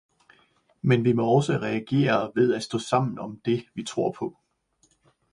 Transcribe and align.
Men 0.81 1.05
vi 1.05 1.13
må 1.13 1.35
også 1.35 1.53
reagere 1.53 2.31
ved 2.35 2.53
at 2.53 2.63
stå 2.63 2.79
sammen 2.79 3.19
om 3.19 3.41
det, 3.45 3.63
vi 3.73 3.83
tror 3.83 4.11
på. 4.19 4.37